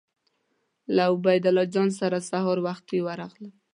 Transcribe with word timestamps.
له 0.95 1.03
عبیدالله 1.13 1.65
جان 1.73 1.89
سره 1.99 2.17
سهار 2.29 2.57
وختي 2.67 2.99
ورغلم. 3.05 3.51